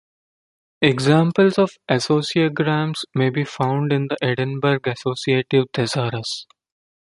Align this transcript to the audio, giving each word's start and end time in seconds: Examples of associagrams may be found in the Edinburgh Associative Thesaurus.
Examples 0.81 1.59
of 1.59 1.73
associagrams 1.87 3.03
may 3.13 3.29
be 3.29 3.43
found 3.45 3.93
in 3.93 4.07
the 4.07 4.17
Edinburgh 4.19 4.79
Associative 4.87 5.65
Thesaurus. 5.71 6.47